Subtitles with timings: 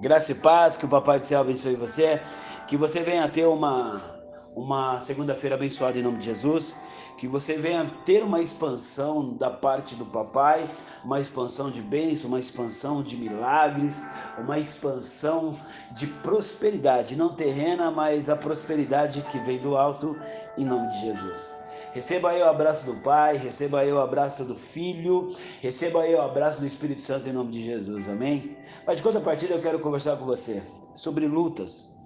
[0.00, 2.22] Graça e paz, que o Papai do Céu abençoe você,
[2.68, 4.00] que você venha ter uma,
[4.54, 6.76] uma segunda-feira abençoada em nome de Jesus,
[7.16, 10.64] que você venha ter uma expansão da parte do Papai,
[11.04, 14.00] uma expansão de bênçãos, uma expansão de milagres,
[14.38, 15.52] uma expansão
[15.90, 20.16] de prosperidade, não terrena, mas a prosperidade que vem do alto
[20.56, 21.50] em nome de Jesus.
[21.98, 26.20] Receba aí o abraço do Pai, receba aí o abraço do Filho, receba aí o
[26.20, 28.56] abraço do Espírito Santo em nome de Jesus, amém?
[28.86, 30.62] Mas de contrapartida eu quero conversar com você
[30.94, 31.96] sobre lutas.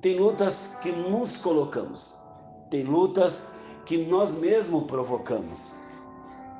[0.00, 2.14] Tem lutas que nos colocamos,
[2.70, 3.50] tem lutas
[3.84, 5.72] que nós mesmos provocamos.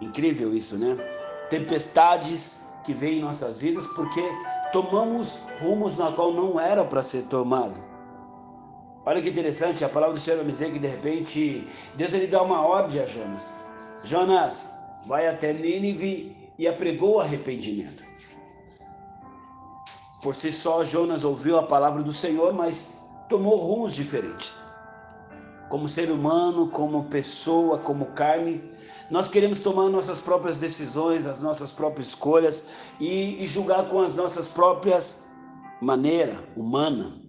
[0.01, 0.97] Incrível isso, né?
[1.49, 4.21] Tempestades que vêm em nossas vidas porque
[4.73, 7.94] tomamos rumos na qual não era para ser tomado
[9.07, 12.43] Olha que interessante, a palavra do Senhor vai dizer que de repente Deus ele dá
[12.43, 13.53] uma ordem a Jonas.
[14.05, 14.71] Jonas,
[15.07, 18.03] vai até Nínive e apregou arrependimento.
[20.23, 24.55] Por si só, Jonas ouviu a palavra do Senhor, mas tomou rumos diferentes.
[25.69, 28.63] Como ser humano, como pessoa, como carne,
[29.11, 34.15] nós queremos tomar nossas próprias decisões, as nossas próprias escolhas e, e julgar com as
[34.15, 35.27] nossas próprias
[35.81, 37.24] maneiras humana.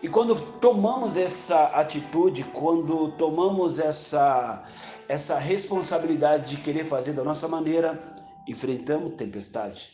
[0.00, 4.64] E quando tomamos essa atitude, quando tomamos essa,
[5.08, 7.98] essa responsabilidade de querer fazer da nossa maneira,
[8.46, 9.90] enfrentamos tempestade.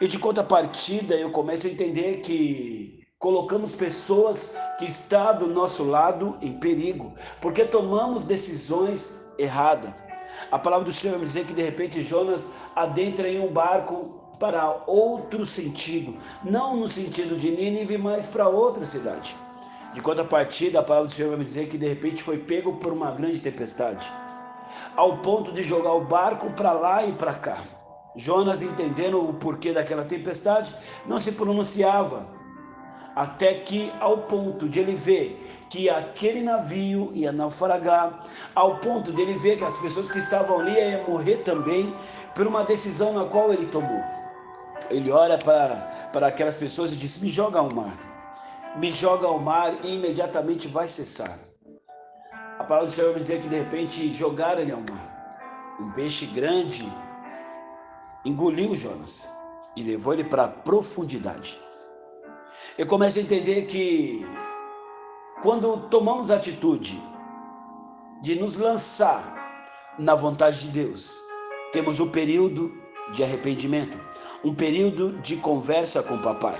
[0.00, 6.36] E de contrapartida, eu começo a entender que colocamos pessoas que estão do nosso lado
[6.40, 9.92] em perigo, porque tomamos decisões erradas.
[10.50, 14.82] A palavra do Senhor me dizer que de repente Jonas adentra em um barco para
[14.86, 19.34] outro sentido, não no sentido de Nínive, mas para outra cidade.
[19.94, 22.92] De contrapartida, a palavra do Senhor vai me dizer que de repente foi pego por
[22.92, 24.12] uma grande tempestade,
[24.94, 27.58] ao ponto de jogar o barco para lá e para cá.
[28.14, 30.74] Jonas, entendendo o porquê daquela tempestade,
[31.06, 32.28] não se pronunciava,
[33.14, 38.22] até que ao ponto de ele ver que aquele navio ia naufragar,
[38.54, 41.94] ao ponto de ele ver que as pessoas que estavam ali iam morrer também
[42.34, 44.04] por uma decisão na qual ele tomou.
[44.90, 45.76] Ele olha para,
[46.12, 47.96] para aquelas pessoas e diz: Me joga ao mar.
[48.76, 51.38] Me joga ao mar e imediatamente vai cessar.
[52.58, 55.76] A palavra do Senhor vai dizer que de repente jogaram ele ao mar.
[55.80, 56.90] Um peixe grande
[58.24, 59.28] engoliu Jonas
[59.76, 61.60] e levou ele para a profundidade.
[62.78, 64.26] Eu começo a entender que
[65.42, 67.00] quando tomamos a atitude
[68.22, 71.14] de nos lançar na vontade de Deus,
[71.72, 72.72] temos um período
[73.12, 73.98] de arrependimento,
[74.46, 76.56] um período de conversa com o papai.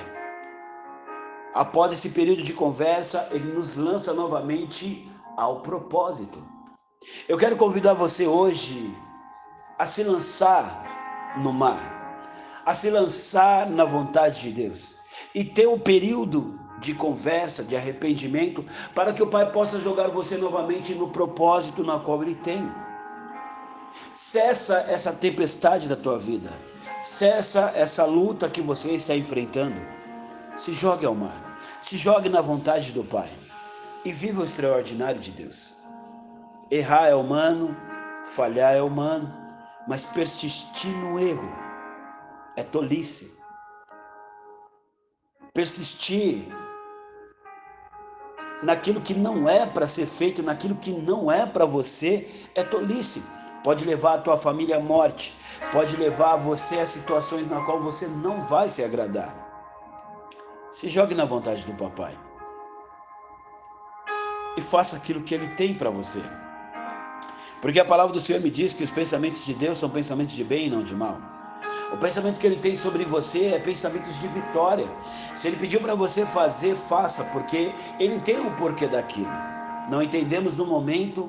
[1.54, 6.42] Após esse período de conversa, ele nos lança novamente ao propósito.
[7.28, 8.92] Eu quero convidar você hoje
[9.78, 12.24] a se lançar no mar,
[12.66, 14.96] a se lançar na vontade de Deus
[15.32, 18.64] e ter um período de conversa, de arrependimento,
[18.96, 22.68] para que o Pai possa jogar você novamente no propósito na qual Ele tem.
[24.12, 26.50] Cessa essa tempestade da tua vida.
[27.06, 29.80] Cessa essa luta que você está enfrentando.
[30.56, 31.56] Se jogue ao mar.
[31.80, 33.30] Se jogue na vontade do Pai.
[34.04, 35.76] E viva o extraordinário de Deus.
[36.68, 37.76] Errar é humano,
[38.24, 39.32] falhar é humano,
[39.86, 41.48] mas persistir no erro
[42.56, 43.38] é tolice.
[45.54, 46.48] Persistir
[48.64, 53.22] naquilo que não é para ser feito, naquilo que não é para você, é tolice
[53.66, 55.34] pode levar a tua família à morte,
[55.72, 59.34] pode levar você a situações na qual você não vai se agradar.
[60.70, 62.16] Se jogue na vontade do papai.
[64.56, 66.22] E faça aquilo que ele tem para você.
[67.60, 70.44] Porque a palavra do Senhor me diz que os pensamentos de Deus são pensamentos de
[70.44, 71.18] bem e não de mal.
[71.92, 74.86] O pensamento que ele tem sobre você é pensamentos de vitória.
[75.34, 79.32] Se ele pediu para você fazer, faça, porque ele tem o um porquê daquilo.
[79.90, 81.28] Não entendemos no momento,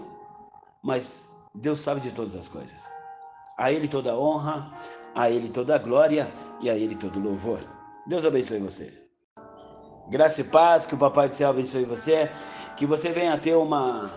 [0.84, 2.90] mas Deus sabe de todas as coisas.
[3.58, 4.72] A Ele toda honra,
[5.16, 6.32] a Ele toda glória
[6.62, 7.60] e a Ele todo louvor.
[8.06, 8.94] Deus abençoe você.
[10.10, 12.32] Graça e paz, que o Papai do Céu abençoe você,
[12.78, 14.10] que você venha ter uma,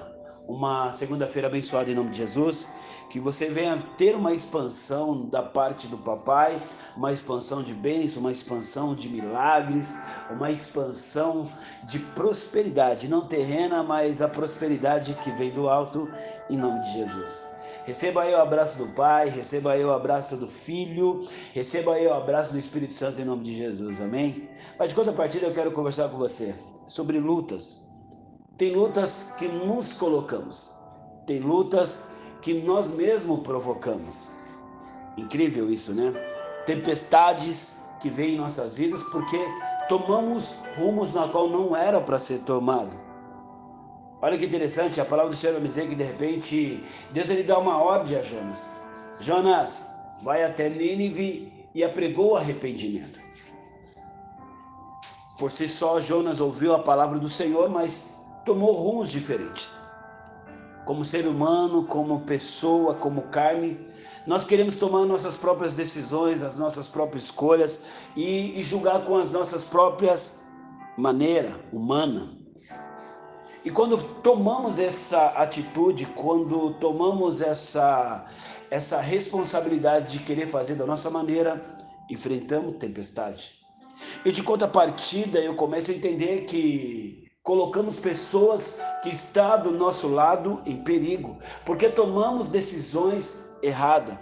[0.50, 2.67] uma segunda-feira abençoada em nome de Jesus,
[3.08, 6.61] que você venha ter uma expansão da parte do Papai,
[6.97, 9.94] uma expansão de bênçãos, uma expansão de milagres,
[10.29, 11.47] uma expansão
[11.85, 16.08] de prosperidade, não terrena, mas a prosperidade que vem do alto
[16.49, 17.44] em nome de Jesus.
[17.87, 22.12] Receba aí o abraço do Pai, receba aí o abraço do Filho, receba aí o
[22.12, 24.49] abraço do Espírito Santo em nome de Jesus, amém?
[24.76, 26.55] Mas de contrapartida eu quero conversar com você
[26.87, 27.90] sobre lutas.
[28.61, 30.73] Tem lutas que nos colocamos,
[31.27, 32.09] tem lutas
[32.43, 34.29] que nós mesmos provocamos.
[35.17, 36.12] Incrível isso, né?
[36.67, 39.39] Tempestades que vêm em nossas vidas porque
[39.89, 42.95] tomamos rumos na qual não era para ser tomado.
[44.21, 47.59] Olha que interessante, a palavra do Senhor vai dizer que de repente Deus ele dá
[47.59, 48.69] uma ordem a Jonas.
[49.23, 49.87] Jonas,
[50.23, 53.21] vai até Nínive e apregou arrependimento.
[55.39, 59.71] Por si só, Jonas ouviu a palavra do Senhor, mas tomou rumos diferentes.
[60.85, 63.79] Como ser humano, como pessoa, como carne,
[64.27, 69.31] nós queremos tomar nossas próprias decisões, as nossas próprias escolhas e, e julgar com as
[69.31, 70.41] nossas próprias
[70.97, 72.37] maneiras humana.
[73.65, 78.27] E quando tomamos essa atitude, quando tomamos essa,
[78.71, 81.61] essa responsabilidade de querer fazer da nossa maneira,
[82.09, 83.53] enfrentamos tempestade.
[84.25, 90.61] E de contrapartida, eu começo a entender que colocamos pessoas que estão do nosso lado
[90.67, 94.17] em perigo, porque tomamos decisões erradas.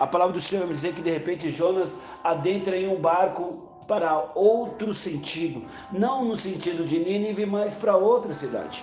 [0.00, 4.32] A palavra do Senhor vai dizer que de repente Jonas adentra em um barco para
[4.34, 5.62] outro sentido,
[5.92, 8.82] não no sentido de Nínive, mas para outra cidade.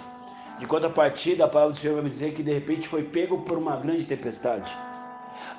[0.59, 3.57] De contrapartida, a palavra do Senhor vai me dizer que de repente foi pego por
[3.57, 4.77] uma grande tempestade,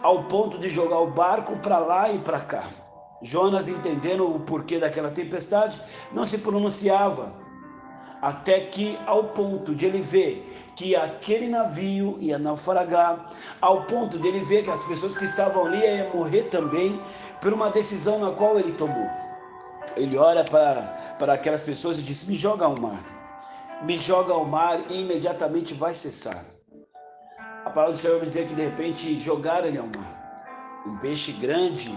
[0.01, 2.65] ao ponto de jogar o barco para lá e para cá.
[3.21, 5.81] Jonas, entendendo o porquê daquela tempestade,
[6.13, 7.35] não se pronunciava,
[8.23, 13.29] até que ao ponto de ele ver que aquele navio ia naufragar,
[13.61, 17.01] ao ponto de ele ver que as pessoas que estavam ali iam morrer também
[17.41, 19.11] por uma decisão na qual ele tomou.
[19.97, 20.83] Ele olha para,
[21.19, 23.03] para aquelas pessoas e diz: Me joga ao mar,
[23.83, 26.45] me joga ao mar e imediatamente vai cessar.
[27.65, 30.83] A palavra do Senhor vai dizer que de repente jogaram ele ao mar.
[30.87, 31.93] Um peixe grande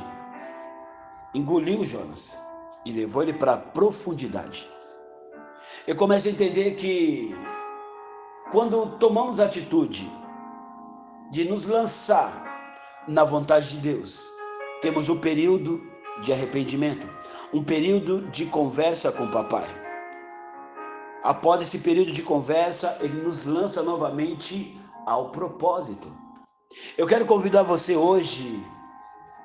[1.34, 2.36] engoliu Jonas
[2.84, 4.70] e levou ele para a profundidade
[5.88, 7.36] eu começo a entender que
[8.52, 10.10] quando tomamos a atitude
[11.30, 14.26] de nos lançar na vontade de Deus,
[14.82, 15.82] temos um período
[16.22, 17.08] de arrependimento,
[17.54, 19.68] um período de conversa com o papai.
[21.24, 26.12] Após esse período de conversa, ele nos lança novamente ao propósito.
[26.98, 28.60] Eu quero convidar você hoje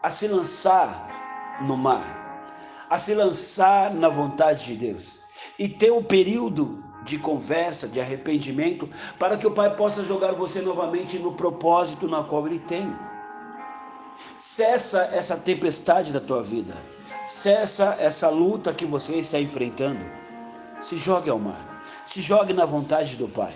[0.03, 2.47] a se lançar no mar,
[2.89, 5.30] a se lançar na vontade de Deus
[5.61, 10.63] e ter um período de conversa, de arrependimento, para que o Pai possa jogar você
[10.63, 12.91] novamente no propósito na qual Ele tem.
[14.39, 16.75] Cessa essa tempestade da tua vida,
[17.29, 20.03] cessa essa luta que você está enfrentando.
[20.81, 23.53] Se jogue ao mar, se jogue na vontade do Pai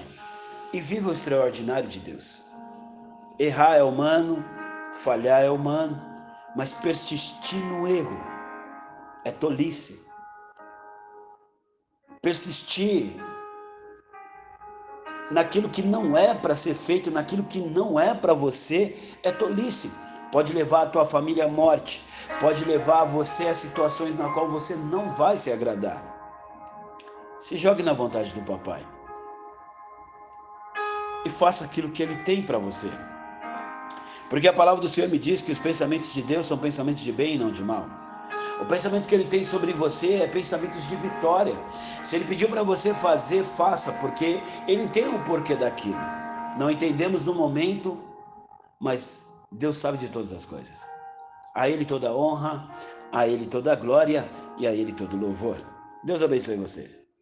[0.74, 2.44] e viva o extraordinário de Deus.
[3.38, 4.44] Errar é humano,
[4.92, 5.98] falhar é humano,
[6.54, 8.18] mas persistir no erro
[9.24, 10.04] é tolice
[12.24, 13.14] persistir
[15.30, 19.92] naquilo que não é para ser feito, naquilo que não é para você, é tolice.
[20.32, 22.02] Pode levar a tua família à morte,
[22.40, 26.02] pode levar você a situações na qual você não vai se agradar.
[27.38, 28.84] Se jogue na vontade do papai
[31.26, 32.88] e faça aquilo que ele tem para você.
[34.30, 37.12] Porque a palavra do Senhor me diz que os pensamentos de Deus são pensamentos de
[37.12, 38.03] bem e não de mal.
[38.60, 41.54] O pensamento que ele tem sobre você é pensamentos de vitória.
[42.02, 45.98] Se ele pediu para você fazer, faça, porque ele tem o um porquê daquilo.
[46.58, 47.98] Não entendemos no momento,
[48.80, 50.86] mas Deus sabe de todas as coisas.
[51.54, 52.68] A ele toda honra,
[53.12, 55.56] a ele toda glória e a ele todo louvor.
[56.04, 57.03] Deus abençoe você.